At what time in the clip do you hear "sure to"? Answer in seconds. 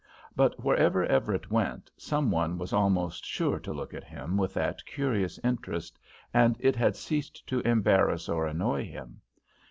3.23-3.71